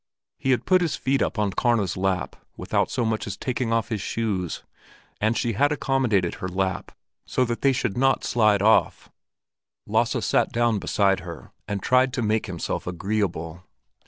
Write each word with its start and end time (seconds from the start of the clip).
He 0.39 0.49
had 0.49 0.65
put 0.65 0.81
his 0.81 0.95
feet 0.95 1.21
up 1.21 1.37
on 1.37 1.51
Karna's 1.51 1.95
lap, 1.95 2.35
without 2.57 2.89
so 2.89 3.05
much 3.05 3.27
as 3.27 3.37
taking 3.37 3.71
off 3.71 3.89
his 3.89 4.01
shoes; 4.01 4.63
and 5.19 5.37
she 5.37 5.53
had 5.53 5.71
accommodated 5.71 6.33
her 6.41 6.47
lap, 6.47 6.91
so 7.23 7.45
that 7.45 7.61
they 7.61 7.71
should 7.71 7.95
not 7.95 8.23
slide 8.23 8.63
off. 8.63 9.11
Lasse 9.85 10.25
sat 10.25 10.51
down 10.51 10.79
beside 10.79 11.19
her 11.19 11.51
and 11.67 11.83
tried 11.83 12.13
to 12.13 12.23
make 12.23 12.47
himself 12.47 12.87
agreeable. 12.87 13.63